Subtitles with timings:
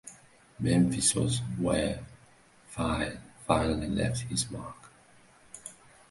[0.59, 2.03] Memphis was where
[2.73, 4.91] Pfeil finally left his mark.